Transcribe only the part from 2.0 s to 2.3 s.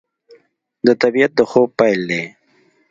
دی